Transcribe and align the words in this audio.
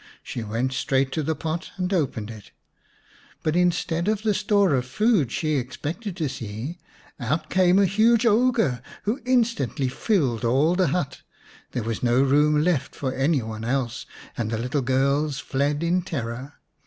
She 0.23 0.41
went 0.41 0.73
straight 0.73 1.11
to 1.11 1.21
the 1.21 1.35
pot 1.35 1.73
and 1.77 1.93
opened 1.93 2.31
it, 2.31 2.49
but 3.43 3.55
instead 3.55 4.07
of 4.07 4.23
the 4.23 4.33
store 4.33 4.73
of 4.73 4.87
food 4.87 5.31
she 5.31 5.57
expected 5.57 6.17
to 6.17 6.27
see 6.27 6.79
out 7.19 7.51
came 7.51 7.77
a 7.77 7.85
huge 7.85 8.25
ogre, 8.25 8.81
who 9.03 9.21
instantly 9.27 9.89
filled 9.89 10.43
all 10.43 10.73
the 10.73 10.87
hut. 10.87 11.21
There 11.73 11.83
was 11.83 12.01
no 12.01 12.19
room 12.19 12.63
left 12.63 12.95
for 12.95 13.13
any 13.13 13.43
one 13.43 13.63
else, 13.63 14.07
and 14.35 14.49
the 14.49 14.57
little 14.57 14.81
girls 14.81 15.37
fled 15.37 15.83
in 15.83 16.01
terror. 16.01 16.55